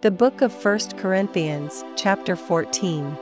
[0.00, 3.18] The book of 1 Corinthians, chapter 14.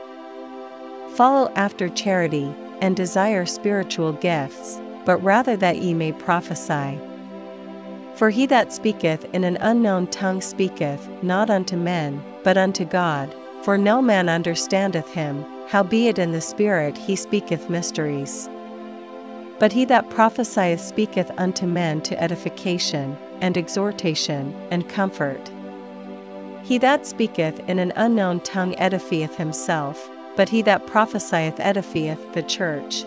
[1.15, 6.99] Follow after charity, and desire spiritual gifts, but rather that ye may prophesy.
[8.13, 13.33] For he that speaketh in an unknown tongue speaketh not unto men, but unto God,
[13.63, 18.47] for no man understandeth him, howbeit in the Spirit he speaketh mysteries.
[19.57, 25.49] But he that prophesieth speaketh unto men to edification, and exhortation, and comfort.
[26.67, 32.43] He that speaketh in an unknown tongue edifieth himself, but he that prophesieth edifieth the
[32.43, 33.05] church.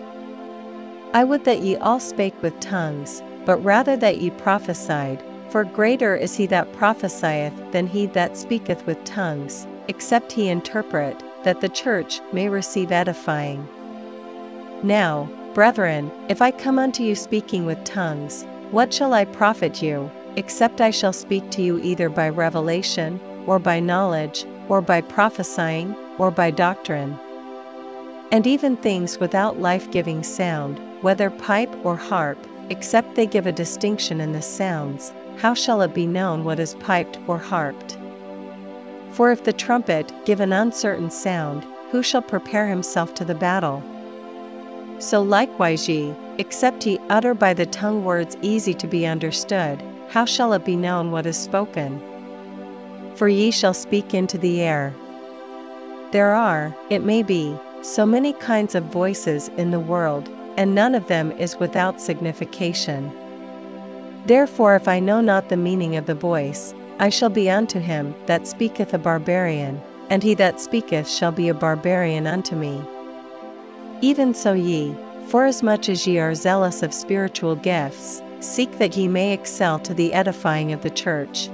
[1.13, 6.15] I would that ye all spake with tongues, but rather that ye prophesied, for greater
[6.15, 11.69] is he that prophesieth than he that speaketh with tongues, except he interpret, that the
[11.69, 13.67] church may receive edifying.
[14.81, 20.09] Now, Brethren, if I come unto you speaking with tongues, what shall I profit you,
[20.35, 25.95] except I shall speak to you either by revelation, or by knowledge, or by prophesying,
[26.17, 27.17] or by doctrine?
[28.31, 32.37] And even things without life giving sound, whether pipe or harp,
[32.69, 36.75] except they give a distinction in the sounds, how shall it be known what is
[36.75, 37.97] piped or harped?
[39.11, 43.83] For if the trumpet give an uncertain sound, who shall prepare himself to the battle?
[44.99, 50.25] So likewise ye, except ye utter by the tongue words easy to be understood, how
[50.25, 52.01] shall it be known what is spoken?
[53.21, 54.95] For ye shall speak into the air.
[56.09, 60.27] There are, it may be, so many kinds of voices in the world,
[60.57, 63.11] and none of them is without signification.
[64.25, 68.15] Therefore, if I know not the meaning of the voice, I shall be unto him
[68.25, 69.79] that speaketh a barbarian,
[70.09, 72.81] and he that speaketh shall be a barbarian unto me.
[74.01, 74.95] Even so ye,
[75.27, 80.11] forasmuch as ye are zealous of spiritual gifts, seek that ye may excel to the
[80.11, 81.51] edifying of the church.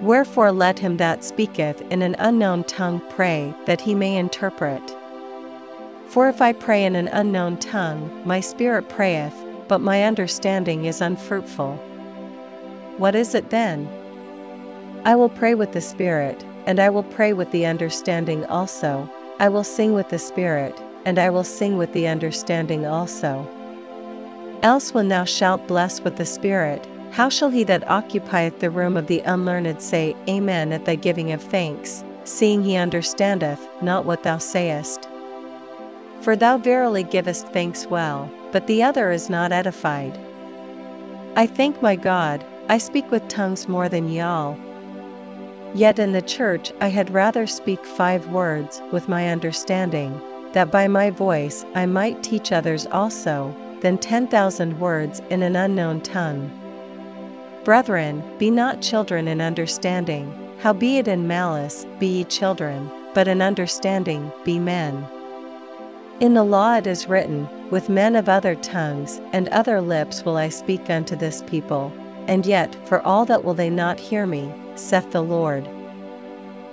[0.00, 4.82] Wherefore let him that speaketh in an unknown tongue pray that he may interpret.
[6.06, 9.34] For if I pray in an unknown tongue, my spirit prayeth,
[9.66, 11.74] but my understanding is unfruitful.
[12.96, 13.88] What is it then?
[15.04, 19.08] I will pray with the spirit, and I will pray with the understanding also,
[19.40, 23.46] I will sing with the spirit, and I will sing with the understanding also.
[24.62, 28.96] Else, when thou shalt bless with the Spirit, how shall he that occupieth the room
[28.96, 34.22] of the unlearned say, Amen, at thy giving of thanks, seeing he understandeth not what
[34.22, 35.08] thou sayest?
[36.20, 40.18] For thou verily givest thanks well, but the other is not edified.
[41.36, 44.56] I thank my God, I speak with tongues more than ye all.
[45.74, 50.20] Yet in the church I had rather speak five words with my understanding
[50.52, 55.56] that by my voice I might teach others also, than ten thousand words in an
[55.56, 56.50] unknown tongue.
[57.68, 64.32] Brethren, be not children in understanding, howbeit in malice be ye children, but in understanding
[64.42, 65.06] be men.
[66.18, 70.38] In the law it is written, With men of other tongues and other lips will
[70.38, 71.92] I speak unto this people,
[72.26, 75.68] and yet for all that will they not hear me, saith the Lord.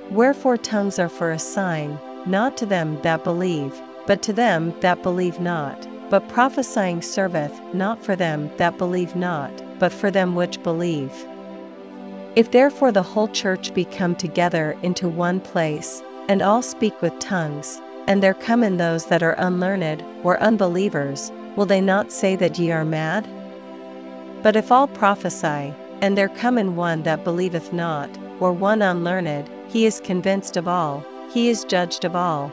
[0.09, 5.03] Wherefore tongues are for a sign, not to them that believe, but to them that
[5.03, 5.85] believe not.
[6.09, 11.12] But prophesying serveth not for them that believe not, but for them which believe.
[12.36, 17.18] If therefore the whole church be come together into one place, and all speak with
[17.19, 22.36] tongues, and there come in those that are unlearned, or unbelievers, will they not say
[22.36, 23.28] that ye are mad?
[24.44, 28.09] But if all prophesy, and there come in one that believeth not,
[28.40, 32.52] or one unlearned, he is convinced of all, he is judged of all.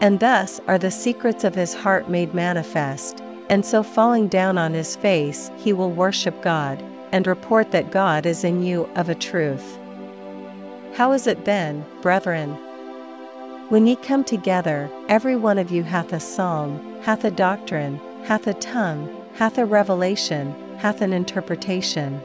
[0.00, 4.74] And thus are the secrets of his heart made manifest, and so falling down on
[4.74, 6.82] his face he will worship God,
[7.12, 9.78] and report that God is in you of a truth.
[10.94, 12.58] How is it then, brethren?
[13.68, 18.46] When ye come together, every one of you hath a psalm, hath a doctrine, hath
[18.46, 22.20] a tongue, hath a revelation, hath an interpretation.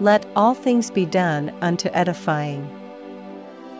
[0.00, 2.68] Let all things be done unto edifying.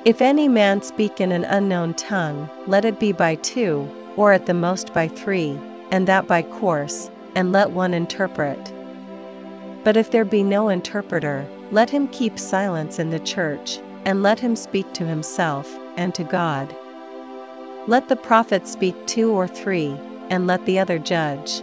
[0.04, 4.46] If any man speak in an unknown tongue, let it be by two, or at
[4.46, 5.58] the most by three,
[5.90, 8.72] and that by course, and let one interpret.
[9.84, 14.40] But if there be no interpreter, let him keep silence in the church, and let
[14.40, 16.74] him speak to himself, and to God.
[17.86, 19.96] Let the prophet speak two or three,
[20.30, 21.62] and let the other judge.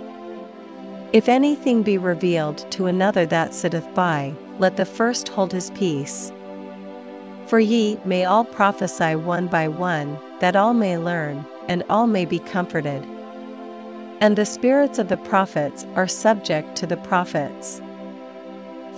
[1.14, 6.32] If anything be revealed to another that sitteth by, let the first hold his peace.
[7.48, 12.26] For ye may all prophesy one by one, that all may learn, and all may
[12.26, 13.06] be comforted.
[14.22, 17.82] And the spirits of the prophets are subject to the prophets.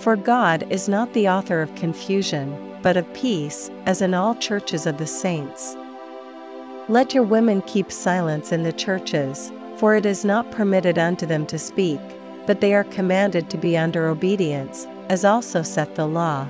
[0.00, 4.84] For God is not the author of confusion, but of peace, as in all churches
[4.84, 5.78] of the saints.
[6.88, 11.46] Let your women keep silence in the churches, for it is not permitted unto them
[11.46, 12.00] to speak,
[12.44, 16.46] but they are commanded to be under obedience, as also saith the law.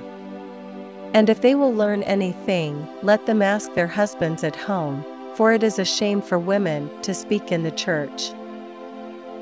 [1.13, 5.05] And if they will learn anything, let them ask their husbands at home,
[5.35, 8.33] for it is a shame for women to speak in the church.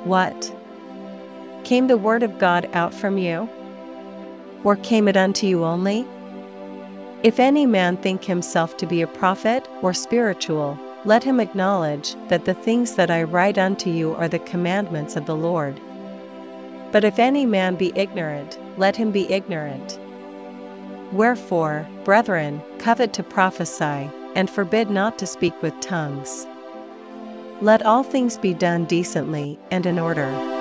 [0.03, 0.53] What?
[1.63, 3.47] Came the word of God out from you?
[4.63, 6.05] Or came it unto you only?
[7.23, 12.43] If any man think himself to be a prophet or spiritual, let him acknowledge that
[12.43, 15.79] the things that I write unto you are the commandments of the Lord.
[16.91, 19.97] But if any man be ignorant, let him be ignorant.
[21.13, 26.45] Wherefore, brethren, covet to prophesy, and forbid not to speak with tongues.
[27.61, 30.52] Let all things be done decently and in order.